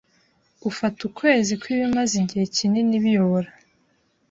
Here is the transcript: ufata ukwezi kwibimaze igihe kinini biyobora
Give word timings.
ufata 0.69 0.99
ukwezi 1.09 1.53
kwibimaze 1.61 2.13
igihe 2.23 2.45
kinini 2.55 2.95
biyobora 3.03 3.49